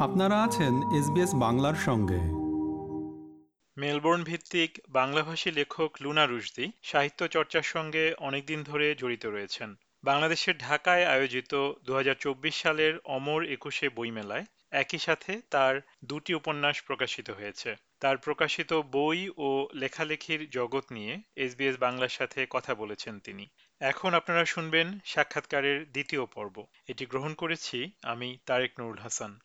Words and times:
আপনারা 0.00 0.42
আছেন 0.42 0.74
এসবিএস 0.98 1.34
বাংলার 1.34 1.74
সঙ্গে। 1.74 2.20
মেলবোর্ন 3.76 4.24
ভিত্তিক 4.24 4.80
বাংলাভাষী 4.88 5.50
লেখক 5.50 5.90
লুনা 6.00 6.26
রুশদি 6.26 6.72
সাহিত্য 6.82 7.28
চর্চার 7.28 7.62
সঙ্গে 7.62 8.14
অনেকদিন 8.18 8.62
ধরে 8.62 8.94
জড়িত 8.94 9.26
রয়েছেন। 9.26 9.74
বাংলাদেশের 10.04 10.58
ঢাকায় 10.58 11.06
আয়োজিত 11.06 11.72
দু 11.84 11.94
হাজার 11.94 12.14
চব্বিশ 12.14 12.62
সালের 12.62 12.98
অমর 13.04 13.44
একুশে 13.44 13.88
বইমেলায় 13.88 14.44
একই 14.70 14.98
সাথে 14.98 15.40
তার 15.50 15.80
দুটি 16.04 16.34
উপন্যাস 16.34 16.82
প্রকাশিত 16.82 17.30
হয়েছে। 17.30 17.76
তার 18.00 18.16
প্রকাশিত 18.16 18.72
বই 18.72 19.30
ও 19.36 19.68
লেখালেখির 19.74 20.50
জগৎ 20.50 20.84
নিয়ে 20.90 21.20
এসবিএস 21.36 21.76
বাংলার 21.80 22.08
সাথে 22.08 22.46
কথা 22.50 22.74
বলেছেন 22.74 23.18
তিনি। 23.18 23.46
এখন 23.80 24.14
আপনারা 24.14 24.44
শুনবেন 24.44 24.98
সাক্ষাৎকারের 25.04 25.92
দ্বিতীয় 25.92 26.26
পর্ব। 26.26 26.66
এটি 26.88 27.06
গ্রহণ 27.06 27.34
করেছি 27.34 27.90
আমি 28.02 28.38
তারেক 28.46 28.80
নুরুল 28.80 28.98
হাসান। 28.98 29.38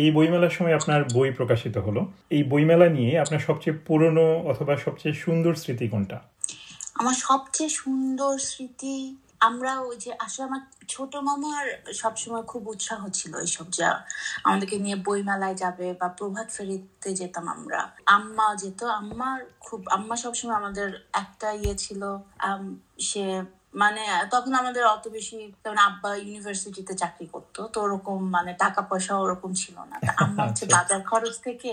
এই 0.00 0.08
বইমেলার 0.16 0.54
সময় 0.56 0.74
আপনার 0.80 1.00
বই 1.16 1.30
প্রকাশিত 1.38 1.76
হলো। 1.86 2.02
এই 2.36 2.42
বইমেলা 2.50 2.88
নিয়ে 2.98 3.12
আপনার 3.24 3.42
সবচেয়ে 3.48 3.76
পুরনো 3.86 4.26
অথবা 4.50 4.74
সবচেয়ে 4.86 5.14
সুন্দর 5.24 5.54
স্মৃতি 5.62 5.86
কোনটা? 5.88 6.18
আমার 7.00 7.16
সবচেয়ে 7.28 7.70
সুন্দর 7.82 8.32
স্মৃতি, 8.50 8.96
আমরা 9.48 9.72
ওই 9.88 9.96
যে 10.04 10.10
আসলে 10.24 10.44
আমার 10.48 10.62
ছোট 10.88 11.12
মামার 11.28 11.66
সবসময় 12.02 12.44
খুব 12.52 12.62
উৎসাহ 12.72 13.00
ছিল 13.18 13.32
এইসব 13.46 13.66
যা 13.78 13.90
আমাদেরকে 14.46 14.76
নিয়ে 14.84 14.96
বই 15.06 15.20
মেলায় 15.30 15.56
যাবে 15.62 15.86
বা 16.00 16.08
প্রভাত 16.18 16.48
ফেরিতে 16.56 17.10
যেতাম 17.20 17.44
আমরা। 17.56 17.80
আম্মা 18.16 18.48
যেত, 18.62 18.80
আম্মার 19.00 19.38
খুব, 19.66 19.80
আম্মা 19.96 20.16
সবসময় 20.24 20.56
আমাদের 20.62 20.88
একটা 21.22 21.48
ইয়ে 21.62 21.74
ছিল 21.84 22.02
সে 23.08 23.24
মানে 23.74 24.02
তখন 24.30 24.52
আমাদের 24.54 24.84
অত 24.86 25.04
বেশি 25.08 25.36
কারণ 25.64 25.78
আব্বা 25.78 26.10
ইউনিভার্সিটিতে 26.16 26.94
চাকরি 26.94 27.26
করতো 27.26 27.60
তো 27.66 27.78
ওরকম 27.82 28.18
মানে 28.30 28.52
টাকা 28.54 28.80
পয়সা 28.82 29.12
ওরকম 29.18 29.50
ছিল 29.52 29.76
না। 29.90 29.96
আম্মা 30.16 30.42
হচ্ছে 30.46 30.64
আচ্ছা। 30.64 30.76
বাজার 30.76 31.02
খরচ 31.02 31.34
থেকে 31.38 31.70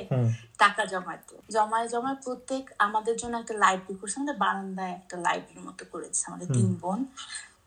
টাকা 0.57 0.81
জমাইতো 0.85 1.35
জমায় 1.51 1.87
জমায় 1.87 2.17
প্রত্যেক 2.23 2.63
আমাদের 2.77 3.15
জন্য 3.17 3.33
একটা 3.37 3.53
লাইব্রেরি 3.53 3.95
করছে 3.99 4.15
আমাদের 4.17 4.37
বারান্দায় 4.37 4.93
একটা 4.93 5.15
লাইব্রেরির 5.17 5.63
মতো 5.65 5.83
করেছে 5.91 6.21
আমাদের 6.29 6.47
তিন 6.47 6.67
বোন। 6.81 6.99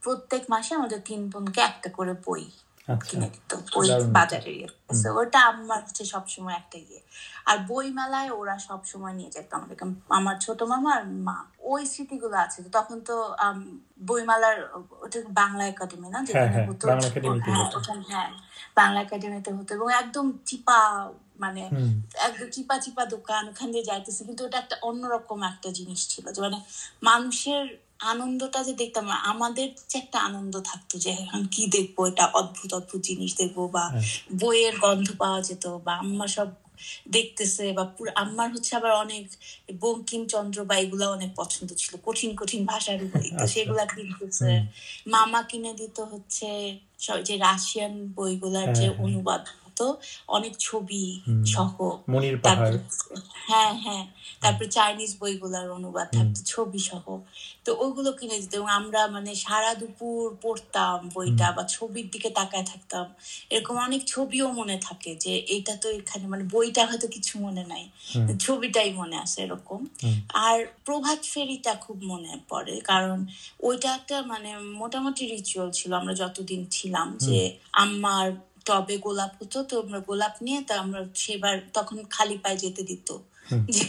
প্রত্যেক 0.03 0.43
মাসে 0.51 0.73
আমাদের 0.75 1.01
তিন 1.01 1.21
বোনকে 1.31 1.61
একটা 1.61 1.89
করে 1.89 2.13
বই 2.27 2.45
আচ্ছা। 2.89 3.17
দিত 3.21 3.55
বই 3.75 3.89
বাজারে 4.13 4.67
ওটা 5.17 5.41
আমার 5.41 5.81
হচ্ছে 5.83 6.05
সবসময় 6.05 6.55
একটা 6.55 6.79
ইয়ে। 6.79 7.01
আর 7.47 7.59
বই 7.69 7.91
মেলায় 7.91 8.31
ওরা 8.31 8.59
সবসময় 8.59 9.13
নিয়ে 9.13 9.31
যেত 9.31 9.55
আমাদেরকে 9.55 9.85
আমার 10.09 10.41
ছোট 10.41 10.63
মামা 10.63 10.95
আর 10.95 11.05
মা 11.07 11.45
ওই 11.61 11.87
স্মৃতিগুলো 11.87 12.37
আছে। 12.37 12.63
তখন 12.73 13.01
তো 13.01 13.37
বইমেলার 14.07 14.71
ওটা 15.01 15.19
বাংলা 15.31 15.67
একাডেমি 15.67 16.09
না? 16.09 16.23
যেখানে 16.25 16.47
হ্যাঁ, 16.47 16.67
হতো। 16.67 16.87
হ্যাঁ, 16.89 18.03
হ্যাঁ 18.09 18.31
বাংলা 18.77 19.01
একাডেমিতে 19.01 19.53
হতো। 19.53 19.75
এবং 19.75 19.93
একদম 19.93 20.39
চিপা 20.47 20.79
মানে 21.39 21.63
একদম 22.19 22.49
চিপা 22.51 22.79
চিপা 22.79 23.05
দোকান। 23.05 23.49
ওখান 23.49 23.73
দিয়ে 23.73 23.85
যাইতেছে। 23.85 24.25
কিন্তু 24.25 24.45
ওটা 24.45 24.59
একটা 24.59 24.77
অন্যরকম 24.83 25.43
একটা 25.43 25.71
জিনিস 25.71 26.09
ছিল। 26.09 26.33
যে 26.33 26.41
মানে 26.43 26.59
মানুষের 27.03 27.88
আনন্দটা 28.01 28.59
যে 28.63 28.73
দেখতাম 28.75 29.07
আমাদের 29.25 29.69
যে 29.91 29.97
একটা 29.99 30.19
আনন্দ 30.19 30.55
থাকতো 30.61 30.95
যে 30.99 31.11
এখন 31.15 31.43
কি 31.47 31.63
দেখব 31.67 31.97
এটা 32.07 32.25
অদ্ভুত 32.35 32.71
অদ্ভুত 32.75 33.01
জিনিস 33.01 33.31
দেখব 33.37 33.59
বা 33.67 33.85
হ্যাঁ। 33.87 34.05
বইয়ের 34.41 34.75
গন্ধ 34.79 35.09
পাওয়া 35.13 35.41
যেত 35.43 35.65
বা 35.87 35.93
আম্মা 35.95 36.27
সব 36.27 36.49
দেখতেছে 37.11 37.65
বা 37.73 37.85
পুরো 37.85 38.11
আম্মার 38.17 38.49
হচ্ছে 38.51 38.73
আবার 38.77 38.93
অনেক 38.95 39.25
বঙ্কিমচন্দ্র 39.81 40.59
বা 40.65 40.75
এগুলা 40.77 41.07
অনেক 41.11 41.31
পছন্দ 41.37 41.69
ছিল 41.73 41.93
কঠিন 42.05 42.31
কঠিন 42.37 42.63
ভাষার 42.65 42.99
আচ্ছা। 43.19 43.47
সেগুলা 43.47 43.85
কিনতেছে 43.85 44.51
মামা 45.07 45.41
কিনে 45.43 45.73
দিত 45.75 45.99
হচ্ছে 46.01 46.49
যে 47.25 47.35
রাশিয়ান 47.39 47.95
বইগুলার 48.15 48.67
যে 48.69 48.73
হ্যাঁ, 48.73 48.95
হ্যাঁ। 48.95 49.05
অনুবাদ 49.05 49.43
তো 49.79 49.87
অনেক 50.29 50.53
ছবি 50.59 51.03
সহ। 51.47 51.75
হ্যাঁ 53.49 53.75
হ্যাঁ। 53.85 54.05
তারপরে 54.41 54.67
চাইনিজ 54.69 55.13
বইগুলার 55.21 55.67
অনুবাদ 55.71 56.09
থাকতো 56.13 56.41
ছবি 56.45 56.79
সহ। 56.79 57.05
তো 57.65 57.71
ওগুলো 57.81 58.11
কিনে 58.13 58.37
দিত 58.41 58.53
এবং 58.55 58.69
আমরা 58.71 59.01
মানে 59.07 59.35
সারা 59.37 59.75
দুপুর 59.75 60.37
পড়তাম 60.43 60.99
বইটা 61.15 61.53
বা 61.53 61.63
ছবির 61.69 62.07
দিকে 62.11 62.31
তাকায় 62.31 62.65
থাকতাম। 62.65 63.07
এরকম 63.51 63.77
অনেক 63.79 64.03
ছবিও 64.07 64.47
মনে 64.53 64.77
থাকে 64.79 65.11
যে 65.15 65.33
এইটা 65.49 65.75
তো 65.77 65.89
এখানে 65.91 66.27
মানে 66.27 66.45
বইটা 66.45 66.83
হয়তো 66.87 67.07
কিছু 67.07 67.35
মনে 67.39 67.65
নাই। 67.65 67.85
ছবিটাই 68.39 68.91
মনে 68.93 69.17
আছে 69.17 69.39
এরকম। 69.43 69.81
আর 70.47 70.67
প্রভাত 70.85 71.21
ফেরিটা 71.25 71.75
খুব 71.75 71.99
মনে 72.05 72.33
পড়ে 72.49 72.81
কারণ 72.81 73.19
ওইটা 73.61 73.89
একটা 73.95 74.17
মানে 74.23 74.51
মোটামুটি 74.75 75.23
রিচুয়াল 75.27 75.69
ছিল। 75.71 75.91
আমরা 75.93 76.15
যতদিন 76.15 76.61
ছিলাম 76.71 77.09
যে 77.19 77.39
আম্মার 77.73 78.29
টবে 78.69 78.97
গোলাপ 78.99 79.33
হতো 79.39 79.59
তো 79.63 79.75
আমরা 79.83 79.99
গোলাপ 80.01 80.35
নিয়ে 80.43 80.61
তা 80.69 80.75
আমরা 80.79 81.01
সেবার 81.15 81.57
তখন 81.73 81.99
খালি 82.11 82.37
পায়ে 82.45 82.59
যেতে 82.59 82.83
দিত। 82.91 83.09
যে 83.69 83.87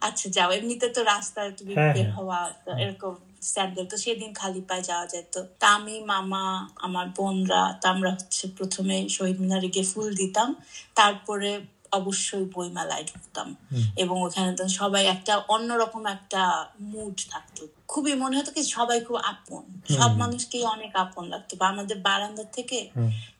আচ্ছা 0.00 0.26
যাও 0.36 0.50
এমনিতে 0.52 0.86
তো 0.88 1.00
রাস্তা 1.04 1.40
তুমি 1.58 1.72
হ্যাঁ, 1.74 1.92
বের 1.94 2.02
হ্যাঁ। 2.02 2.14
হওয়া 2.16 2.38
এরকম 2.78 3.14
স্যান্ডেল 3.42 3.86
তো 3.86 3.96
সেদিন 3.96 4.30
খালি 4.32 4.60
পায়ে 4.60 4.84
যাওয়া 4.84 5.06
যেত। 5.06 5.34
তা 5.60 5.68
আমি 5.74 5.94
মামা 6.12 6.44
আমার 6.80 7.06
বোনরা 7.16 7.62
তা 7.80 7.86
আমরা 7.90 8.10
হচ্ছে 8.10 8.44
প্রথমে 8.58 8.96
শহীদ 9.08 9.36
মিনারে 9.40 9.68
গিয়ে 9.74 9.86
ফুল 9.92 10.08
দিতাম। 10.14 10.48
তারপরে 10.94 11.50
অবশ্যই 11.92 12.44
বইমেলায় 12.54 13.04
ঢুকতাম। 13.04 13.56
এবং 13.96 14.22
ওখানে 14.26 14.56
তো 14.56 14.68
সবাই 14.68 15.06
একটা 15.06 15.36
অন্যরকম 15.54 16.06
একটা 16.06 16.68
মুড 16.80 17.16
থাকতো। 17.30 17.62
খুবই 17.86 18.14
মনে 18.14 18.38
হতো 18.38 18.50
কি 18.56 18.62
সবাই 18.62 19.00
খুব 19.00 19.16
আপন। 19.16 19.64
সব 19.96 20.10
মানুষকেই 20.16 20.64
অনেক 20.64 20.96
আপন 20.96 21.24
লাগতো। 21.28 21.56
বা 21.56 21.68
আমাদের 21.68 21.96
বারান্দা 21.98 22.44
থেকে 22.44 22.90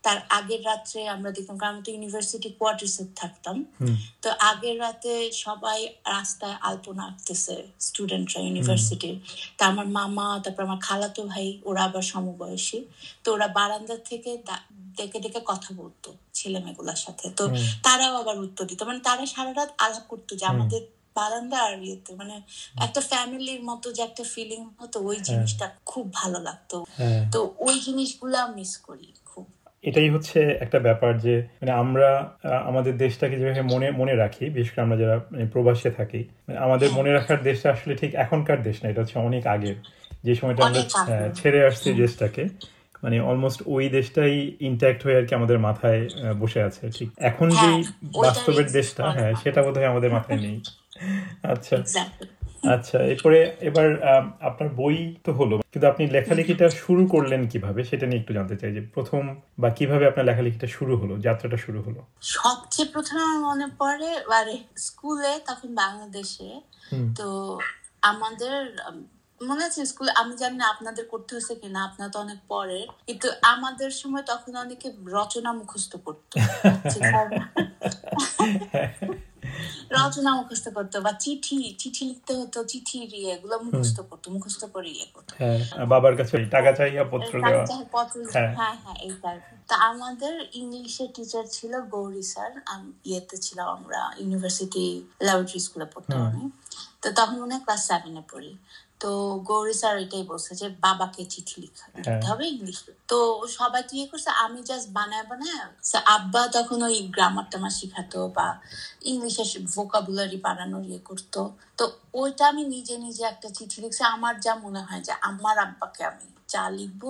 তার 0.03 0.19
আগের 0.29 0.65
রাত্রে 0.65 1.09
আমরা 1.09 1.31
দেখতাম 1.31 1.59
কারণ 1.59 1.83
তো 1.83 1.91
ইউনিভার্সিটি 1.91 2.49
কোয়ার্টার্সে 2.59 3.05
থাকতাম। 3.17 3.65
তো 4.23 4.29
আগের 4.41 4.79
রাতে 4.81 5.31
সবাই 5.33 5.89
রাস্তায় 6.07 6.57
আলপনা 6.61 7.03
আঁকতেছে 7.05 7.69
স্টুডেন্টরা 7.81 8.41
ইউনিভার্সিটির 8.41 9.17
তা 9.59 9.67
আমার 9.67 9.87
মামা 9.87 10.41
তারপর 10.45 10.63
আমার 10.63 10.79
খালাতো 10.79 11.23
ভাই 11.23 11.61
ওরা 11.65 11.85
আবার 11.85 12.03
সমবয়সী। 12.03 12.85
তো 13.25 13.33
ওরা 13.33 13.49
বারান্দা 13.49 13.97
থেকে 13.97 14.31
ডেকে 14.99 15.19
ডেকে 15.21 15.41
কথা 15.47 15.75
বলতো 15.75 16.09
ছেলে 16.35 16.59
মেয়েগুলোর 16.61 16.97
সাথে। 16.97 17.31
তো 17.31 17.45
তারাও 17.83 18.15
আবার 18.17 18.37
উত্তর 18.41 18.65
দিত। 18.65 18.83
মানে 18.83 18.99
তারা 18.99 19.27
সারা 19.27 19.53
রাত 19.55 19.71
আলাপ 19.79 20.03
করতো 20.09 20.37
যে 20.37 20.47
আমাদের 20.47 20.81
বারান্দা 21.15 21.59
আর 21.59 21.83
ইয়েতে। 21.83 22.15
মানে 22.15 22.41
একটা 22.81 23.01
ফ্যামিলির 23.01 23.63
মতো 23.65 23.93
যে 23.93 24.03
একটা 24.03 24.25
ফিলিং 24.25 24.71
হতো 24.79 25.01
ওই 25.01 25.17
হ্যাঁ। 25.17 25.25
জিনিসটা 25.25 25.71
খুব 25.87 26.13
ভালো 26.13 26.39
লাগতো। 26.41 26.85
হ্যাঁ। 26.97 27.31
তো 27.31 27.55
ওই 27.59 27.81
জিনিসগুলা 27.81 28.47
মিস 28.47 28.77
করি 28.77 29.13
খুব। 29.25 29.47
এটাই 29.83 30.11
হচ্ছে 30.11 30.41
একটা 30.41 30.79
ব্যাপার 30.79 31.19
যে 31.19 31.43
মানে 31.43 31.73
আমরা 31.73 32.39
আমাদের 32.65 32.97
দেশটাকে 32.97 33.37
যেভাবে 33.39 33.63
মনে 33.63 33.91
মনে 33.91 34.15
রাখি 34.15 34.51
বিশেষ 34.51 34.71
করে 34.71 34.83
আমরা 34.83 34.97
যারা 34.97 35.17
মানে 35.31 35.47
প্রবাসে 35.47 35.91
থাকি 35.91 36.19
মানে 36.19 36.59
আমাদের 36.59 36.89
হ্যাঁ। 36.89 37.03
মনে 37.03 37.13
রাখার 37.13 37.43
দেশটা 37.43 37.71
আসলে 37.71 37.97
ঠিক 37.97 38.15
এখনকার 38.15 38.63
দেশ 38.63 38.85
না 38.85 38.91
এটা 38.91 39.01
হচ্ছে 39.01 39.19
অনেক 39.19 39.47
আগের। 39.47 39.75
যে 40.25 40.35
সময়টা 40.35 40.67
আমরা 40.67 41.29
ছেড়ে 41.35 41.67
আসছি 41.67 41.93
দেশটাকে। 41.93 42.49
মানে 43.03 43.17
অলমোস্ট 43.21 43.61
ওই 43.67 43.85
দেশটাই 43.89 44.35
ইন্ট্যাক্ট 44.61 45.01
হয়ে 45.05 45.17
আর 45.17 45.25
কি 45.25 45.33
আমাদের 45.35 45.59
মাথায় 45.59 46.01
বসে 46.41 46.61
আছে 46.63 46.85
ঠিক। 46.91 47.09
এখন 47.21 47.49
যে 47.53 47.69
বাস্তবের 48.23 48.69
দেশটা 48.73 49.03
হ্যাঁ 49.11 49.33
সেটা 49.43 49.61
বোধহয় 49.63 49.89
আমাদের 49.89 50.11
মাথায় 50.11 50.41
নেই। 50.41 50.57
আচ্ছা। 51.53 51.77
আচ্ছা 52.71 52.99
এরপরে 53.05 53.39
এবার 53.61 53.89
আপনার 54.41 54.69
বই 54.75 54.97
তো 55.25 55.33
হলো 55.33 55.57
কিন্তু 55.73 55.87
আপনি 55.87 56.05
লেখালেখিটা 56.07 56.67
শুরু 56.83 57.03
করলেন 57.07 57.41
কীভাবে? 57.47 57.81
সেটা 57.85 58.05
নিয়ে 58.07 58.21
একটু 58.21 58.33
জানতে 58.33 58.57
চাই 58.57 58.71
যে 58.73 58.83
প্রথম 58.95 59.23
বা 59.59 59.69
কীভাবে 59.71 60.05
আপনার 60.07 60.27
লেখালেখিটা 60.27 60.69
শুরু 60.69 60.95
হলো 60.97 61.15
যাত্রাটা 61.19 61.57
শুরু 61.57 61.79
হলো? 61.83 62.01
সবচেয়ে 62.35 62.89
প্রথম 62.93 63.19
মনে 63.41 63.67
পড়ে 63.79 64.11
মানে 64.29 64.55
স্কুলে 64.77 65.33
তখন 65.47 65.69
বাংলাদেশে। 65.75 66.49
তো 67.17 67.27
আমাদের 68.03 68.57
মনে 69.41 69.63
আছে 69.65 69.81
স্কুলে 69.91 70.13
আমি 70.21 70.35
জানি 70.37 70.57
না 70.57 70.67
আপনাদের 70.75 71.05
করতে 71.13 71.31
হয়েছে 71.35 71.55
কিনা 71.61 71.81
আপনার 71.89 72.09
তো 72.15 72.19
অনেক 72.21 72.39
পরের 72.49 72.87
কিন্তু 73.07 73.29
আমাদের 73.53 73.91
সময় 74.01 74.25
তখন 74.31 74.53
অনেকে 74.57 74.89
রচনা 75.17 75.51
মুখস্থ 75.61 75.93
করতো। 76.07 76.35
রচনা 79.97 80.31
মুখস্থ 80.39 80.67
করতো 80.77 80.97
বা 81.07 81.13
চিঠি 81.25 81.59
চিঠি 81.81 82.03
লিখতে 82.11 82.33
হতো 82.41 82.59
চিঠির 82.73 83.11
ইয়ে 83.15 83.31
এগুলো 83.37 83.55
মুখস্থ 83.67 83.99
করতো 84.11 84.27
মুখস্থ 84.35 84.63
করে 84.75 84.89
ইয়ে 84.91 85.07
করতো। 85.15 85.33
হ্যাঁ, 85.41 85.59
বাবার 85.93 86.15
কাছে 86.19 86.35
টাকা 86.57 86.71
চাইয়া 86.79 87.05
পত্র 87.13 87.35
দেওয়া 87.41 87.65
হ্যাঁ।, 88.35 88.51
হ্যাঁ 88.59 88.77
হ্যাঁ 88.83 88.99
এই 89.07 89.13
তা 89.69 89.75
আমাদের 89.91 90.35
ইংলিশের 90.61 91.09
টিচার 91.17 91.45
ছিল 91.57 91.73
গৌরী 91.95 92.25
স্যার 92.33 92.51
ইয়েতে 93.05 93.37
ছিলাম 93.37 93.67
আমরা 93.77 94.01
ইউনিভার্সিটি 94.21 94.85
ল্যাবরেটরি 95.27 95.61
স্কুলে 95.61 95.87
পড়তাম 95.95 96.23
তো 97.03 97.09
তখন 97.19 97.37
মনে 97.43 97.53
হয় 97.55 97.63
ক্লাস 97.67 97.81
সেভেনে 97.89 98.23
পড়ি। 98.33 98.53
তো 99.01 99.11
গৌরী 99.39 99.73
স্যার 99.73 99.99
এটাই 99.99 100.23
বলছে 100.23 100.55
যে 100.55 100.67
বাবাকে 100.81 101.25
চিঠি 101.25 101.61
লিখতে 101.61 101.83
হ্যাঁ। 102.07 102.21
হবে 102.23 102.45
ইংলিশ। 102.47 102.79
তো 103.09 103.19
সবাই 103.49 103.83
কি 103.83 103.97
ইয়ে 103.97 104.07
করছে? 104.07 104.31
আমি 104.31 104.63
জাস্ট 104.63 104.89
বানায় 104.91 105.27
বানায় 105.29 105.59
আব্বা 106.07 106.49
তখন 106.49 106.83
ওই 106.83 106.97
গ্রামার 107.09 107.47
টামার 107.51 107.71
শিখাতো 107.71 108.29
বা 108.29 108.47
ইংলিশের 109.03 109.49
ভোকাবুলারি 109.75 110.37
বানানোর 110.37 110.85
ইয়ে 110.85 110.99
করতো। 110.99 111.41
তো 111.81 111.85
ওইটা 112.15 112.45
আমি 112.49 112.63
নিজে 112.65 112.95
নিজে 112.99 113.23
একটা 113.25 113.49
চিঠি 113.49 113.79
লিখছি। 113.83 114.03
আমার 114.15 114.35
যা 114.41 114.53
মনে 114.65 114.81
হয় 114.81 115.01
যে 115.01 115.13
আমার 115.21 115.57
আব্বাকে 115.59 116.03
আমি 116.05 116.27
যা 116.49 116.65
লিখব 116.71 117.03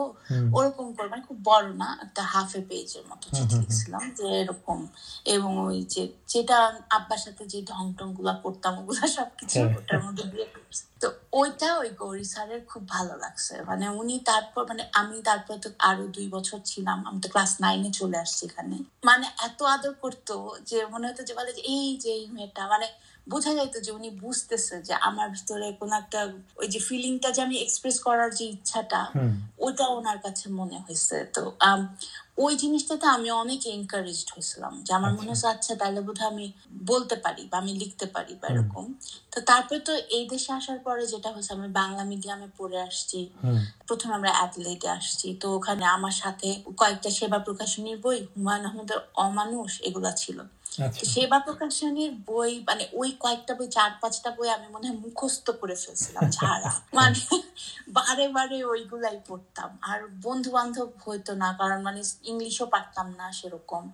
ওরকম 0.52 0.86
করে 0.96 1.08
মানে 1.08 1.22
খুব 1.28 1.38
বড় 1.44 1.68
না 1.72 1.88
একটা 2.02 2.22
হাফ 2.22 2.50
এ 2.56 2.62
পেজের 2.68 3.04
মতো 3.10 3.26
চিঠি 3.36 3.56
লিখছিলাম 3.56 4.02
যে 4.18 4.26
এরকম 4.40 4.78
এবং 5.26 5.50
ওই 5.58 5.78
যে 5.84 6.02
যেটা 6.28 6.58
আব্বার 6.90 7.18
সাথে 7.18 7.42
যে 7.46 7.62
ঢং 7.62 7.84
টংগুলা 7.98 8.34
করতাম 8.42 8.72
ওগুলা 8.78 9.06
সবকিছু 9.06 9.58
হ্যাঁ। 9.58 9.76
ওটার 9.78 10.00
মধ্যে 10.04 10.24
দিয়ে 10.24 10.46
তো 11.02 11.06
ওইটা 11.32 11.68
ওই 11.76 11.90
গৌরী 11.90 12.24
স্যারের 12.24 12.62
খুব 12.66 12.88
ভালো 12.88 13.16
লাগছে। 13.16 13.62
মানে 13.62 13.86
উনি 13.90 14.16
তারপর 14.20 14.62
মানে 14.68 14.82
আমি 14.92 15.16
তারপর 15.22 15.54
তো 15.58 15.68
আরও 15.78 16.04
দুই 16.08 16.28
বছর 16.28 16.58
ছিলাম। 16.64 16.98
আমি 17.06 17.18
তো 17.20 17.28
ক্লাস 17.28 17.52
নাইনে 17.60 17.90
চলে 17.90 18.18
আসছি 18.18 18.46
এখানে। 18.46 18.76
মানে 19.04 19.26
এত 19.38 19.62
আদর 19.62 19.92
করতো 19.94 20.34
যে 20.64 20.78
মনে 20.86 21.08
হতো 21.08 21.22
যে 21.22 21.34
বলে 21.34 21.52
যে 21.52 21.62
এই 21.76 21.88
যে 21.96 22.10
এই 22.10 22.26
মেয়েটা। 22.28 22.62
মানে 22.66 22.88
বোঝা 23.32 23.52
যাইতো 23.58 23.78
যে 23.86 23.90
উনি 23.98 24.10
বুঝতেছে 24.22 24.74
যে 24.88 24.94
আমার 25.08 25.28
ভিতরে 25.36 25.66
কোন 25.80 25.90
একটা 26.02 26.20
ওই 26.60 26.66
যে 26.72 26.80
ফিলিংটা 26.88 27.28
যে 27.36 27.40
আমি 27.46 27.56
এক্সপ্রেস 27.64 27.96
করার 28.06 28.30
যে 28.38 28.44
ইচ্ছাটা 28.54 29.00
ওটা 29.66 29.86
ওনার 29.96 30.18
কাছে 30.24 30.46
মনে 30.60 30.78
হয়েছে। 30.84 31.16
তো 31.34 31.42
ওই 32.44 32.52
জিনিসটাতে 32.62 33.06
আমি 33.16 33.28
অনেক 33.42 33.60
এনকারেজড 33.76 34.28
হয়েছিলাম 34.34 34.72
যে 34.86 34.90
আমার 34.98 35.12
মনে 35.18 35.30
হচ্ছে 35.32 35.48
আচ্ছা 35.54 35.72
তাহলে 35.80 36.00
বোধহয় 36.08 36.30
আমি 36.34 36.46
বলতে 36.90 37.16
পারি 37.24 37.42
বা 37.50 37.56
আমি 37.62 37.72
লিখতে 37.82 38.06
পারি 38.14 38.32
বা 38.40 38.46
এরকম। 38.52 38.84
তো 39.32 39.38
তারপরে 39.50 39.78
তো 39.88 39.92
এই 40.16 40.24
দেশে 40.32 40.50
আসার 40.58 40.78
পরে 40.86 41.02
যেটা 41.12 41.28
হচ্ছে 41.34 41.50
আমি 41.56 41.68
বাংলা 41.80 42.02
মিডিয়ামে 42.12 42.48
পড়ে 42.58 42.78
আসছি। 42.88 43.20
প্রথমে 43.88 44.12
আমরা 44.18 44.30
অ্যাথলেটে 44.38 44.88
আসছি। 44.98 45.28
তো 45.42 45.46
ওখানে 45.56 45.84
আমার 45.96 46.14
সাথে 46.22 46.48
কয়েকটা 46.80 47.10
সেবা 47.18 47.38
প্রকাশনীর 47.46 47.98
বই 48.04 48.18
হুমায়ুন 48.32 48.64
আহমেদের 48.68 48.98
অমানুষ 49.26 49.70
এগুলা 49.88 50.12
ছিল। 50.22 50.38
সেবা 51.04 51.38
প্রকাশনীর 51.38 52.12
বই 52.26 52.64
মানে 52.68 52.84
ওই 52.92 53.10
কয়েকটা 53.20 53.54
বই 53.54 53.68
চার 53.68 53.90
পাঁচটা 54.00 54.30
বই 54.30 54.48
আমি 54.48 54.68
মনে 54.68 54.88
হয় 54.88 54.98
মুখস্থ 54.98 55.50
করে 55.50 55.74
ফেলছিলাম 55.74 56.30
ছাড়া। 56.30 56.70
মানে 56.94 57.20
বারে 57.88 58.28
বারে 58.28 58.64
ওইগুলাই 58.64 59.20
পড়তাম। 59.28 59.78
আর 59.82 60.00
বন্ধু 60.22 60.50
বান্ধব 60.50 60.88
হইতো 61.06 61.34
না 61.34 61.52
কারণ 61.52 61.82
মানে 61.82 62.00
ইংলিশও 62.24 62.66
পারতাম 62.66 63.06
না 63.10 63.32
সেরকম। 63.32 63.90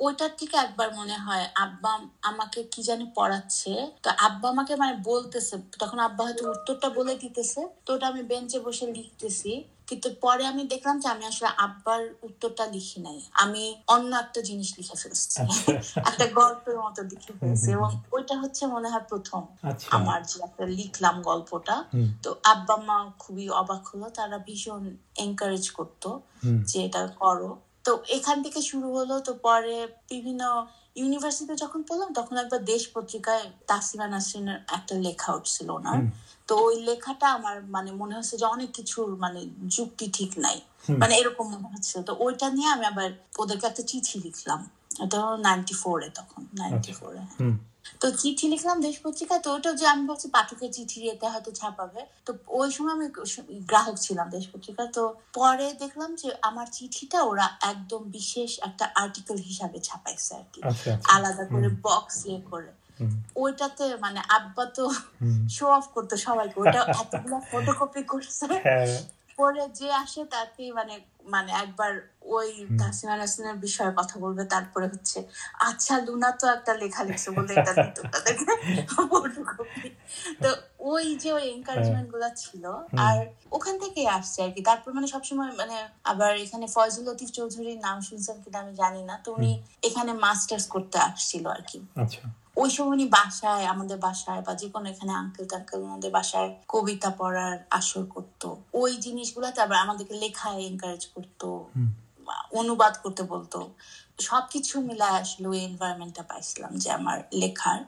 ওইটার 0.00 0.30
থেকে 0.38 0.56
একবার 0.56 0.94
মনে 0.94 1.16
হয় 1.18 1.48
আব্বা 1.54 2.00
আমাকে 2.22 2.62
কি 2.62 2.82
জানি 2.82 3.06
পড়াচ্ছে। 3.14 3.72
তো 4.02 4.10
আব্বা 4.18 4.48
আমাকে 4.48 4.76
মানে 4.76 4.94
বলতেছে 5.02 5.54
তখন 5.78 5.98
আব্বা 5.98 6.24
হয়তো 6.24 6.50
উত্তরটা 6.50 6.88
বলে 6.88 7.14
দিতেছে। 7.16 7.60
তো 7.86 7.94
ওটা 7.94 8.06
আমি 8.06 8.22
বেঞ্চে 8.22 8.58
বসে 8.60 8.86
লিখতেছি। 8.86 9.64
কিন্তু 9.92 10.08
পরে 10.20 10.46
আমি 10.46 10.62
দেখলাম 10.64 10.96
যে 11.00 11.08
আমি 11.08 11.24
আসলে 11.26 11.48
আব্বার 11.66 12.00
উত্তরটা 12.22 12.64
লিখি 12.66 12.98
নাই। 13.00 13.18
আমি 13.32 13.64
অন্য 13.94 14.10
একটা 14.16 14.40
জিনিস 14.40 14.68
লিখে 14.78 14.96
ফেলছি। 15.02 15.38
একটা 16.10 16.26
গল্পের 16.40 16.76
মতো 16.78 17.00
লিখে 17.02 17.32
ফেলছি 17.38 17.68
এবং 17.70 17.90
ওইটা 18.12 18.34
হচ্ছে 18.38 18.62
মনে 18.66 18.88
হয় 18.88 19.04
প্রথম 19.10 19.42
আচ্ছা। 19.62 19.88
আমার 19.96 20.20
যে 20.22 20.36
একটা 20.44 20.64
লিখলাম 20.66 21.22
গল্পটা। 21.22 21.76
তো 22.22 22.30
আব্বা 22.44 22.76
মা 22.76 22.96
খুবই 23.18 23.48
অবাক 23.48 23.82
হলো 23.90 24.06
তারা 24.10 24.38
ভীষণ 24.38 24.96
এনকারেজ 25.16 25.70
করতো 25.70 26.08
যে 26.64 26.78
এটা 26.86 27.06
করো। 27.22 27.50
তো 27.84 27.92
এখান 28.08 28.36
থেকে 28.42 28.60
শুরু 28.62 28.88
হলো 28.98 29.14
তো 29.20 29.32
পরে 29.34 29.76
বিভিন্ন 30.10 30.42
ইউনিভার্সিটিতে 30.96 31.54
যখন 31.56 31.82
পড়লাম 31.88 32.10
তখন 32.12 32.34
একবার 32.36 32.64
দেশ 32.64 32.82
পত্রিকায় 32.94 33.44
তাসিমা 33.66 34.06
নাসরিনের 34.06 34.58
একটা 34.76 34.94
লেখা 35.06 35.30
উঠছিল 35.34 35.70
ওনার। 35.70 35.98
তো 36.52 36.58
ওই 36.58 36.76
লেখাটা 36.88 37.26
আমার 37.32 37.56
মানে 37.66 37.90
মনে 37.92 38.14
হচ্ছে 38.14 38.34
যে 38.36 38.46
অনেক 38.46 38.70
কিছুর 38.72 39.08
মানে 39.16 39.40
যুক্তি 39.76 40.06
ঠিক 40.12 40.30
নাই। 40.38 40.58
মানে 41.02 41.14
এরকম 41.16 41.46
মনে 41.54 41.68
হচ্ছিল 41.74 41.98
তো 42.02 42.12
ওইটা 42.24 42.46
নিয়ে 42.50 42.68
আমি 42.68 42.84
আবার 42.92 43.08
ওদেরকে 43.38 43.66
একটা 43.66 43.82
চিঠি 43.82 44.16
লিখলাম। 44.20 44.60
এটা 45.04 45.18
নাইনটি 45.36 45.74
ফোরে 45.74 46.08
তখন 46.10 46.42
নাইনটি 46.60 46.90
আচ্ছা। 46.92 47.04
ফোরে 47.06 47.22
তো 48.00 48.06
চিঠি 48.10 48.46
লিখলাম 48.48 48.76
দেশ 48.80 48.96
পত্রিকায়। 49.04 49.40
তো 49.40 49.48
ওটা 49.54 49.70
যে 49.72 49.86
আমি 49.86 50.02
ভাবছি 50.08 50.28
পাঠকের 50.28 50.70
চিঠি 50.72 50.98
এতে 51.08 51.26
হয়তো 51.28 51.50
ছাপাবে। 51.52 52.00
তো 52.26 52.30
ওই 52.60 52.68
সময় 52.70 52.92
আমি 52.92 53.06
গ্রাহক 53.70 53.96
ছিলাম 53.98 54.26
দেশ 54.30 54.44
পত্রিকা 54.52 54.84
তো 54.86 55.02
পরে 55.34 55.66
দেখলাম 55.82 56.10
যে 56.14 56.28
আমার 56.42 56.66
চিঠিটা 56.72 57.18
ওরা 57.22 57.46
একদম 57.62 58.02
বিশেষ 58.18 58.50
একটা 58.62 58.84
আর্টিকেল 58.94 59.38
হিসাবে 59.48 59.78
ছাপাইছে 59.80 60.34
আর 60.34 60.46
কি। 60.52 60.60
আচ্ছা 60.62 60.88
আচ্ছা। 60.94 61.08
আলাদা 61.16 61.44
করে 61.44 61.68
বক্স 61.86 62.16
ইয়ে 62.26 62.40
করে। 62.50 62.70
ওইটাতে 63.36 63.84
মানে 63.96 64.20
আব্বা 64.28 64.64
তো 64.76 64.84
শো 65.48 65.66
অফ 65.68 65.86
করতো 65.94 66.14
সবাইকে 66.16 66.56
ওটা 66.60 66.80
এতগুলো 66.92 67.36
ফটোকপি 67.50 68.02
করছে। 68.02 68.46
হ্যাঁ। 68.66 68.96
পরে 69.38 69.68
যে 69.68 69.88
আসে 69.92 70.24
তাকে 70.24 70.72
মানে 70.72 70.94
মানে 71.24 71.50
একবার 71.52 71.92
ওই 72.26 72.48
তাসিমা 72.80 73.14
নাসরিনের 73.16 73.58
বিষয়ে 73.58 73.92
কথা 73.92 74.16
বলবে 74.18 74.44
তারপরে 74.44 74.86
হচ্ছে 74.86 75.18
আচ্ছা 75.60 75.94
লুনা 75.98 76.30
তো 76.30 76.46
একটা 76.48 76.72
লেখা 76.74 77.02
লিখছে 77.04 77.30
বলে 77.30 77.52
এটা 77.54 77.72
তো 80.42 80.48
ওই 80.80 81.06
যে 81.16 81.32
ওই 81.32 81.44
এনকারেজমেন্টগুলা 81.48 82.28
ছিল 82.34 82.64
আর 82.98 83.16
ওখান 83.52 83.74
থেকে 83.78 84.00
আসছে 84.08 84.38
আর 84.42 84.50
কি। 84.50 84.60
তারপর 84.62 84.90
মানে 84.92 85.06
সবসময় 85.06 85.52
মানে 85.52 85.76
আবার 86.04 86.36
এখানে 86.36 86.66
ফয়জুল 86.66 87.04
লতিফ 87.04 87.30
চৌধুরীর 87.30 87.78
নাম 87.78 87.96
শুনছেন 88.00 88.36
কিনা 88.44 88.58
আমি 88.60 88.72
জানি 88.74 89.02
না 89.02 89.14
তো 89.24 89.28
উনি 89.32 89.50
এখানে 89.82 90.12
মাস্টার্স 90.12 90.66
করতে 90.66 90.96
আসছিল 90.98 91.44
আর 91.46 91.62
কি। 91.62 91.78
আচ্ছা। 91.96 92.22
ওই 92.56 92.70
সময় 92.70 92.92
উনি 92.92 93.08
বাসায়, 93.08 93.64
আমাদের 93.66 93.98
বাসায় 93.98 94.42
বা 94.42 94.54
যে 94.54 94.68
কোনো 94.70 94.86
এখানে 94.88 95.12
আঙ্কেল 95.12 95.46
টাঙ্কেল 95.48 95.80
ওনাদের 95.82 96.10
বাসায় 96.10 96.50
কবিতা 96.68 97.10
পড়ার 97.10 97.58
আসর 97.70 98.04
করতো। 98.04 98.48
ওই 98.74 98.96
জিনিসগুলাতে 98.96 99.60
আবার 99.60 99.78
আমাদেরকে 99.78 100.14
লেখায় 100.14 100.60
এনকারেজ 100.60 101.06
করতো। 101.06 101.48
অনুবাদ 102.52 102.94
করতে 103.02 103.22
বলতো। 103.22 103.70
সবকিছু 104.20 104.80
মিলায় 104.80 105.10
আসলে 105.10 105.48
ওই 105.48 105.58
এনভায়রনমেন্টটা 105.58 106.22
পাইছিলাম 106.22 106.78
যে 106.78 106.90
আমার 106.90 107.20
লেখার। 107.32 107.80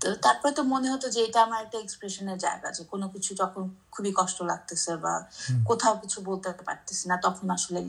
তো 0.00 0.14
তারপরে 0.14 0.52
তো 0.52 0.62
মনে 0.62 0.90
হতো 0.90 1.10
যে 1.10 1.24
এটা 1.24 1.42
আমার 1.42 1.64
একটা 1.64 1.78
এক্সপ্রেশনের 1.78 2.38
জায়গা 2.38 2.70
যে 2.70 2.84
কোনো 2.84 3.08
কিছু 3.08 3.34
যখন 3.34 3.70
খুবই 3.90 4.12
কষ্ট 4.14 4.42
লাগতেছে 4.42 4.96
বা 4.96 5.26
কোথাও 5.64 5.96
কিছু 5.96 6.20
বলতে 6.20 6.52
পারতেছি 6.64 7.08
না 7.08 7.16
তখন 7.16 7.50
আসলে 7.50 7.80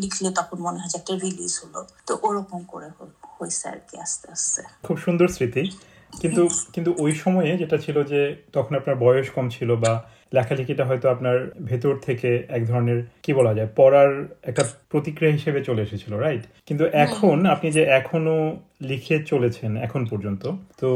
লিখলে 0.00 0.30
তখন 0.30 0.58
মনে 0.58 0.78
হয় 0.78 0.88
যে 0.88 0.98
একটা 0.98 1.14
রিলিজ 1.14 1.60
হলো। 1.64 1.86
তো 2.06 2.18
ওরকম 2.22 2.64
করে 2.64 2.90
হল- 3.00 3.26
হয়েছে 3.38 3.68
আর 3.68 3.76
কি 3.90 4.00
আস্তে 4.00 4.32
আস্তে। 4.32 4.62
খুব 4.82 4.98
সুন্দর 4.98 5.28
স্মৃতি। 5.28 5.76
কিন্তু 6.20 6.48
কিন্তু 6.72 6.94
ওই 6.98 7.12
সময়ে 7.14 7.58
যেটা 7.58 7.78
ছিল 7.78 8.04
যে 8.04 8.42
তখন 8.52 8.76
আপনার 8.76 8.96
বয়স 8.96 9.30
কম 9.30 9.48
ছিল 9.48 9.76
বা 9.76 10.04
লেখালেখিটা 10.32 10.84
হয়তো 10.84 11.10
আপনার 11.10 11.50
ভেতর 11.60 11.96
থেকে 11.98 12.46
এক 12.48 12.66
ধরনের 12.66 13.04
কি 13.22 13.32
বলা 13.32 13.54
যায় 13.54 13.68
পড়ার 13.76 14.24
একটা 14.42 14.64
প্রতিক্রিয়া 14.88 15.32
হিসেবে 15.32 15.64
চলে 15.64 15.82
এসেছিল 15.82 16.12
রাইট 16.16 16.44
কিন্তু 16.66 16.84
এখন 16.96 17.46
আপনি 17.46 17.72
যে 17.72 17.82
এখনও 17.82 18.56
লিখে 18.82 19.18
চলেছেন 19.22 19.76
এখন 19.76 20.06
পর্যন্ত 20.06 20.42
তো 20.80 20.88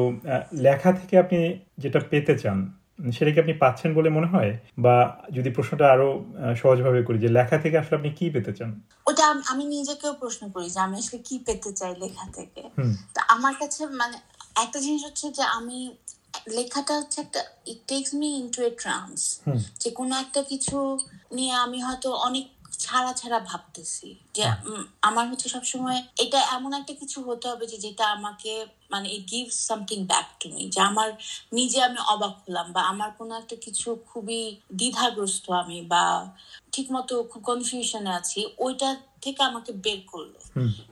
লেখা 0.52 0.92
থেকে 0.92 1.18
আপনি 1.18 1.58
যেটা 1.78 2.00
পেতে 2.00 2.38
চান 2.38 2.72
সেটা 3.12 3.30
কি 3.30 3.40
আপনি 3.40 3.52
পাচ্ছেন 3.52 3.94
বলে 3.94 4.08
মনে 4.08 4.26
হয়? 4.26 4.58
বা 4.78 5.18
যদি 5.32 5.50
প্রশ্নটা 5.50 5.86
আরও 5.90 6.08
সহজভাবে 6.56 7.02
করি 7.02 7.18
যে 7.18 7.28
লেখা 7.28 7.58
থেকে 7.58 7.78
আসলে 7.78 7.96
আপনি 7.96 8.10
কি 8.10 8.30
পেতে 8.30 8.52
চান? 8.52 8.70
ওটা 9.06 9.24
আমি 9.46 9.64
নিজেকেও 9.64 10.12
প্রশ্ন 10.12 10.48
করি 10.48 10.70
যে 10.70 10.80
আমি 10.80 10.96
আসলে 10.98 11.18
কি 11.18 11.38
পেতে 11.38 11.72
চাই 11.72 11.94
লেখা 11.94 12.24
থেকে? 12.32 12.62
তা 13.14 13.20
আমার 13.28 13.54
কাছে 13.54 13.86
মানে 13.86 14.16
একটা 14.62 14.78
জিনিস 14.80 15.02
হচ্ছে 15.04 15.30
যে 15.30 15.42
আমি 15.42 15.78
লেখাটা 16.48 16.92
হচ্ছে 16.98 17.20
একটা 17.20 17.40
it 17.66 17.80
takes 17.86 18.10
me 18.14 18.28
into 18.36 18.60
a 18.62 18.70
trance 18.82 19.18
যে 19.78 19.90
কোনো 19.90 20.14
একটা 20.16 20.42
কিছু 20.42 20.76
নিয়ে 21.32 21.54
আমি 21.56 21.78
হয়তো 21.82 22.08
অনেক 22.20 22.46
ছাড়া 22.78 23.12
ছাড়া 23.12 23.38
ভাবতেছি। 23.40 24.08
যে 24.34 24.42
উম, 24.66 24.84
আমার 25.02 25.24
হচ্ছে 25.30 25.48
সবসময় 25.48 26.00
এটা 26.16 26.38
এমন 26.52 26.74
একটা 26.74 26.94
কিছু 26.94 27.18
হতে 27.22 27.46
হবে 27.48 27.66
যে 27.66 27.78
যেটা 27.78 28.04
আমাকে 28.08 28.52
মানে 28.90 29.08
it 29.08 29.24
give 29.30 29.46
something 29.60 29.98
back 30.06 30.26
to 30.40 30.46
me 30.48 30.62
যে 30.68 30.80
আমার 30.80 31.08
নিজে 31.52 31.78
আমি 31.82 31.98
অবাক 32.06 32.34
হলাম 32.42 32.66
বা 32.72 32.80
আমার 32.82 33.10
কোনো 33.18 33.32
একটা 33.36 33.56
কিছু 33.56 33.88
খুবই 34.06 34.40
দ্বিধাগ্রস্ত 34.72 35.44
আমি 35.52 35.78
বা 35.86 36.04
ঠিক 36.74 36.86
মতো 36.92 37.14
খুব 37.22 37.42
কনফিউশনে 37.42 38.10
আছি 38.10 38.40
ওইটা 38.58 38.88
থেকে 39.22 39.42
আমাকে 39.42 39.70
বের 39.84 40.00
করল। 40.06 40.34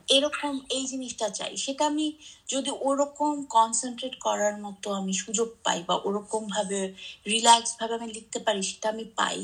এরকম 0.07 0.53
এই 0.69 0.83
জিনিসটা 0.87 1.27
চাই 1.29 1.53
সেটা 1.57 1.83
আমি 1.85 2.07
যদি 2.49 2.71
ওরকম 2.81 3.33
কনসেন্ট্রেট 3.49 4.15
করার 4.19 4.55
মতো 4.57 4.87
আমি 4.93 5.13
সুযোগ 5.13 5.49
পাই 5.63 5.79
বা 5.87 5.95
ওরকম 6.03 6.41
ভাবে 6.47 6.79
রিল্যাক্স 7.27 7.71
ভাবে 7.79 7.93
আমি 7.95 8.07
লিখতে 8.13 8.39
পারি 8.39 8.61
সেটা 8.63 8.87
আমি 8.89 9.05
পাই। 9.15 9.37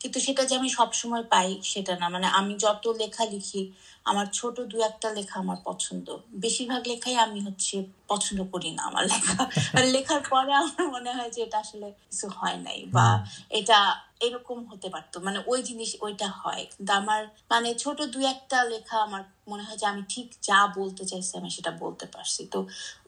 কিন্তু 0.00 0.18
সেটা 0.20 0.42
যে 0.44 0.54
আমি 0.56 0.68
সবসময় 0.68 1.24
পাই 1.24 1.48
সেটা 1.62 1.94
না। 1.96 2.06
মানে 2.08 2.26
আমি 2.30 2.54
যত 2.58 2.84
লেখা 2.98 3.24
লিখি 3.24 3.62
আমার 4.06 4.26
ছোট 4.32 4.56
দু 4.62 4.76
একটা 4.80 5.08
লেখা 5.10 5.36
আমার 5.38 5.58
পছন্দ। 5.64 6.06
বেশিরভাগ 6.34 6.82
লেখাই 6.86 7.16
আমি 7.16 7.40
হচ্ছে 7.40 7.76
পছন্দ 8.08 8.40
করি 8.52 8.70
না 8.70 8.82
আমার 8.82 9.04
লেখা। 9.04 9.42
লেখার 9.94 10.22
পরে 10.30 10.52
আমার 10.54 10.84
মনে 10.88 11.10
হয় 11.12 11.30
যে 11.30 11.40
এটা 11.42 11.58
আসলে 11.58 11.86
কিছু 12.02 12.26
হয় 12.38 12.56
নাই 12.56 12.78
বা 12.86 13.06
এটা 13.50 13.78
এরকম 14.22 14.58
হতে 14.70 14.88
পারতো। 14.88 15.20
মানে 15.20 15.38
ওই 15.46 15.62
জিনিস, 15.62 15.90
ওইটা 16.00 16.28
হয়। 16.40 16.62
কিন্তু 16.72 16.92
আমার 16.92 17.20
মানে 17.50 17.68
ছোট 17.74 17.98
দু 18.12 18.18
একটা 18.34 18.58
লেখা 18.64 18.96
আমার 18.98 19.22
মনে 19.48 19.62
হয় 19.62 19.76
যে 19.76 19.86
আমি 19.86 20.02
ঠিক 20.08 20.26
যা 20.42 20.66
বলতে 20.76 21.02
চাইছি 21.04 21.32
আমি 21.38 21.50
সেটা 21.50 21.70
বলতে 21.70 22.06
পারছি। 22.06 22.42
তো 22.46 22.58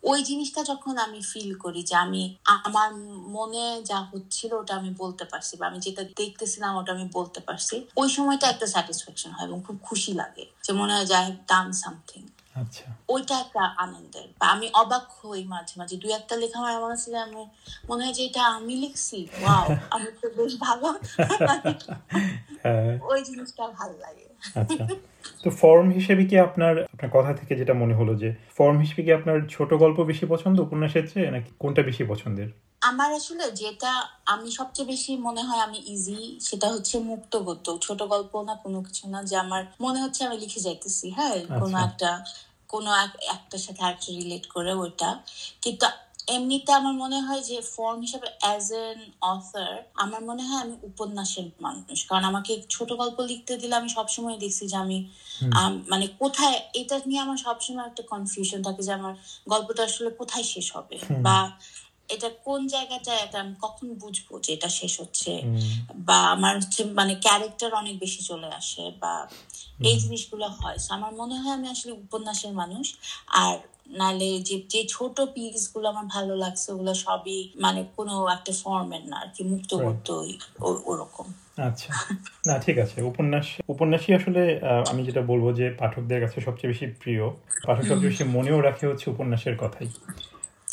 ওই 0.03 0.23
জিনিসটা 0.23 0.63
যখন 0.63 0.99
আমি 0.99 1.21
ফিল 1.23 1.55
করি 1.55 1.83
যে 1.83 1.95
আমি, 1.97 2.23
আমার 2.65 2.89
মনে 3.29 3.83
যা 3.85 3.99
হচ্ছিল 4.13 4.51
ওটা 4.55 4.75
আমি 4.77 4.91
বলতে 4.99 5.25
পারছি 5.25 5.53
বা 5.57 5.65
আমি 5.67 5.79
যেটা 5.81 6.03
দেখতেছিলাম 6.17 6.77
ওটা 6.77 6.93
আমি 6.93 7.07
বলতে 7.13 7.41
পারছি, 7.41 7.87
ওই 7.97 8.09
সময়টা 8.09 8.47
একটা 8.49 8.67
স্যাটিসফ্যাকশন 8.67 9.31
হয় 9.31 9.47
এবং 9.47 9.59
খুব 9.63 9.77
খুশি 9.83 10.13
লাগে। 10.13 10.45
যে 10.65 10.73
মনে 10.73 10.93
হয় 10.95 11.07
যে 11.07 11.15
আই 11.15 11.25
হ্যাভ 11.25 11.39
ডান 11.47 11.67
সামথিং 11.73 12.23
আচ্ছা। 12.55 12.97
ওইটা 13.09 13.39
একটা 13.41 13.61
আনন্দের। 13.61 14.29
বা 14.41 14.47
আমি 14.47 14.71
অবাক 14.75 15.27
হই 15.27 15.45
মাঝে 15.45 15.75
মাঝে। 15.79 15.97
দুই 15.97 16.13
একটা 16.13 16.37
লেখা 16.37 16.59
আমার 16.59 16.93
আছে 16.93 17.11
যে 17.11 17.19
আমি 17.19 17.47
মনে 17.91 18.05
হয় 18.05 18.15
যে 18.15 18.25
এটা 18.25 18.43
আমি 18.43 18.77
লিখছি। 18.77 19.27
ওয়াও 19.41 19.77
আমি 19.91 20.07
তো 20.23 20.29
বেশ 20.37 20.61
ভালো। 20.61 20.95
হ্যাঁ। 22.63 22.99
ওই 23.03 23.25
জিনিসটা 23.25 23.69
ভালো 23.69 23.95
লাগে। 23.99 24.25
আচ্ছা। 24.55 24.89
তো 25.43 25.51
ফর্ম 25.51 25.91
হিসেবে 25.91 26.25
কি 26.25 26.39
আপনার 26.39 26.83
আপনার 26.83 27.11
কথা 27.15 27.33
থেকে 27.35 27.57
যেটা 27.57 27.75
মনে 27.75 27.95
হলো 27.95 28.15
যে 28.15 28.35
ফর্ম 28.59 28.79
হিসেবে 28.79 29.03
কি 29.03 29.13
আপনার 29.13 29.49
ছোট 29.51 29.75
গল্প 29.75 30.01
বেশি 30.01 30.27
পছন্দ 30.27 30.61
উপন্যাসের 30.61 31.11
চেয়ে 31.11 31.31
নাকি 31.31 31.53
কোনটা 31.59 31.83
বেশি 31.83 32.05
পছন্দের? 32.05 32.49
আমার 32.85 33.11
আসলে 33.13 33.45
যেটা 33.53 33.93
আমি 34.27 34.49
সবচেয়ে 34.51 34.89
বেশি 34.89 35.13
মনে 35.19 35.43
হয় 35.43 35.61
আমি 35.61 35.79
ইজি 35.87 36.19
সেটা 36.41 36.69
হচ্ছে 36.69 36.95
মুক্ত 37.03 37.33
গদ্য 37.39 37.67
ছোট 37.81 38.01
গল্প 38.05 38.33
না 38.43 38.55
কোনো 38.55 38.79
কিছু 38.83 39.05
না 39.09 39.19
যে 39.23 39.37
আমার 39.37 39.63
মনে 39.81 39.99
হচ্ছে 40.03 40.21
আমি 40.25 40.37
লিখে 40.39 40.61
যাইতেছি 40.61 41.07
হ্যাঁ? 41.11 41.37
কোনো 41.61 41.77
আচ্ছা। 41.77 41.87
একটা 41.89 42.11
কোনো 42.69 42.91
এক- 42.95 43.21
একটার 43.35 43.59
সাথে 43.59 43.81
আরেকটা 43.85 44.11
রিলেট 44.13 44.47
করে 44.47 44.73
ওইটা। 44.75 45.09
কিন্তু 45.63 45.85
এমনিতে 46.29 46.73
আমার 46.73 46.95
মনে 46.95 47.21
হয় 47.21 47.41
যে 47.41 47.57
ফর্ম 47.75 48.01
হিসাবে 48.01 48.29
অ্যাজ 48.41 48.73
এন 48.83 48.99
অথর 49.25 49.71
আমার 49.95 50.23
মনে 50.25 50.43
হয় 50.43 50.61
আমি 50.61 50.75
উপন্যাসের 50.83 51.49
মানুষ। 51.61 51.99
কারণ 52.09 52.25
আমাকে 52.25 52.53
ছোট 52.71 52.93
গল্প 52.93 53.21
লিখতে 53.23 53.57
দিলে 53.57 53.75
আমি 53.77 53.89
সবসময় 53.89 54.37
দেখছি 54.39 54.65
যে 54.69 54.77
আমি 54.77 54.99
আম, 55.53 55.85
মানে 55.89 56.07
কোথায় 56.19 56.61
এটা 56.75 57.01
নিয়ে 57.07 57.21
আমার 57.21 57.37
সবসময় 57.37 57.87
একটা 57.87 58.03
কনফিউশন 58.03 58.63
থাকে 58.63 58.83
যে 58.83 58.93
আমার 58.93 59.15
গল্পটা 59.49 59.83
আসলে 59.85 60.11
কোথায় 60.11 60.43
শেষ 60.45 60.67
হবে? 60.77 60.97
বা 61.23 61.37
এটা 62.09 62.29
কোন 62.45 62.61
জায়গাটায় 62.67 63.21
এটা 63.25 63.41
আমি 63.41 63.55
কখন 63.61 63.87
বুঝব 63.95 64.29
যে 64.41 64.51
এটা 64.53 64.69
শেষ 64.71 64.93
হচ্ছে? 65.01 65.33
বা 65.99 66.19
আমার 66.31 66.55
হচ্ছে 66.61 66.81
মানে 66.95 67.15
ক্যারেক্টার 67.17 67.71
অনেক 67.75 67.95
বেশি 67.99 68.21
চলে 68.25 68.49
আসে 68.55 68.85
বা 69.01 69.13
এই 69.85 69.97
জিনিসগুলো 69.99 70.47
হয়। 70.59 70.79
আমার 70.89 71.13
মনে 71.13 71.37
হয় 71.39 71.53
আমি 71.53 71.67
আসলে 71.69 71.93
উপন্যাসের 72.05 72.53
মানুষ। 72.53 72.87
আর 73.43 73.55
নালে 73.93 74.31
যে 74.41 74.57
যে 74.69 74.81
ছোট 74.89 75.17
পিসগুলো 75.35 75.87
আমার 75.89 76.07
ভালো 76.07 76.35
লাগছে 76.37 76.67
ওগুলো 76.73 76.93
সবই 77.05 77.39
মানে 77.61 77.81
কোনো 77.97 78.15
একটা 78.29 78.53
ফর্মের 78.63 79.03
না 79.07 79.17
আর 79.17 79.29
কি 79.35 79.43
মুক্ত. 79.45 79.71
করতে 79.79 80.13
ওরকম। 80.87 81.27
আচ্ছা। 81.59 81.91
না 82.47 82.55
ঠিক 82.59 82.77
আছে। 82.79 82.97
উপন্যাস 83.03 83.47
উপন্যাসই 83.69 84.13
আসলে 84.15 84.43
আমি 84.91 85.03
যেটা 85.05 85.23
বলব 85.23 85.47
যে 85.53 85.67
পাঠকদের 85.79 86.21
কাছে 86.21 86.39
সবচেয়ে 86.41 86.71
বেশি 86.73 86.87
প্রিয়। 87.01 87.23
পাঠক 87.67 87.85
সবচেয়ে 87.85 88.11
বেশি 88.13 88.25
মনেও 88.37 88.59
রাখে 88.61 88.85
হচ্ছে 88.87 89.07
উপন্যাসের 89.11 89.57
কথাই। 89.59 89.89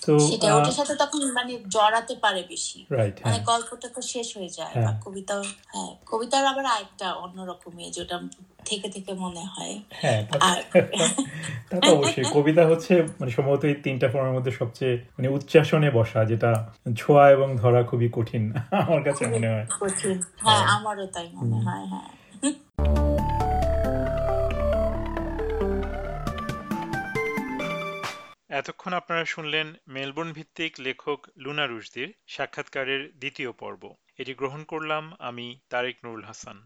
তো 0.01 0.11
সেটা 0.21 0.47
ওটার 0.57 0.71
সাথে 0.71 0.93
তখন 0.95 1.19
মানে 1.31 1.53
জড়াতে 1.67 2.13
পারে 2.15 2.41
বেশি। 2.49 2.79
মানে 2.89 3.09
হ্যাঁ। 3.25 3.39
গল্পটা 3.41 3.87
তো 3.87 4.01
শেষ 4.07 4.27
হয়ে 4.37 4.49
যায় 4.49 4.73
বা 4.75 4.81
হ্যাঁ। 4.81 4.95
কবিতাও 5.01 5.41
হ্যাঁ 5.67 5.91
কবিতার 6.05 6.43
আবার 6.45 6.65
আরেকটা 6.65 7.07
অন্যরকমই 7.15 7.85
যেটা 7.91 8.15
থেকে 8.65 8.87
থেকে 8.89 9.11
মনে 9.15 9.43
হয়। 9.45 9.73
হ্যাঁ 9.93 10.19
তা- 10.27 10.39
তা 11.71 11.91
অবশ্যই। 11.91 12.25
কবিতা 12.33 12.63
হচ্ছে 12.67 12.93
মানে 13.19 13.31
সম্ভবত 13.31 13.61
এই 13.65 13.75
তিনটা 13.83 14.07
ফর্মের 14.09 14.33
মধ্যে 14.33 14.51
সবচেয়ে 14.51 14.93
মানে 15.09 15.27
উচ্চাসনে 15.29 15.89
বসা 15.91 16.19
যেটা 16.25 16.51
ছোঁয়া 16.97 17.23
এবং 17.29 17.47
ধরা 17.57 17.81
খুবই 17.83 18.09
কঠিন 18.11 18.43
আমার 18.81 19.01
কাছে 19.03 19.23
মনে 19.27 19.47
হয়। 19.49 19.65
কঠিন। 19.79 20.15
হ্যাঁ 20.37 20.61
আমারও 20.75 21.05
তাই 21.07 21.27
মনে 21.33 21.57
হয় 21.61 21.85
হ্যাঁ। 21.85 22.09
এতক্ষণ 28.59 28.93
আপনারা 28.93 29.25
শুনলেন 29.25 29.67
মেলবোর্ন 29.87 30.31
ভিত্তিক 30.33 30.71
লেখক 30.79 31.19
লুনা 31.37 31.65
রুশদির 31.67 32.09
সাক্ষাৎকারের 32.27 33.01
দ্বিতীয় 33.19 33.51
পর্ব। 33.51 33.83
এটি 34.17 34.33
গ্রহণ 34.33 34.61
করলাম 34.63 35.03
আমি 35.19 35.59
তারেক 35.69 35.95
নুরুল 36.03 36.23
হাসান। 36.23 36.57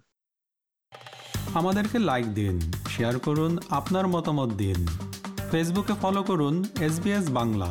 আমাদেরকে 1.53 1.97
লাইক 1.99 2.25
দিন 2.33 2.55
শেয়ার 2.89 3.15
করুন, 3.19 3.51
আপনার 3.69 4.05
মতামত 4.07 4.49
দিন। 4.53 4.79
ফেসবুকে 5.51 5.93
ফলো 6.01 6.23
করুন 6.23 6.55
এস 6.87 6.95
বাংলা 7.29 7.69